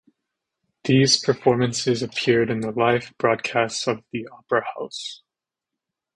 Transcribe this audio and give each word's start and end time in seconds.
These 0.83 1.19
performances 1.23 2.01
appeared 2.01 2.49
in 2.49 2.61
the 2.61 2.71
live 2.71 3.13
broadcasts 3.19 3.85
of 3.87 4.03
the 4.11 4.27
opera 4.29 4.63
house. 4.75 5.21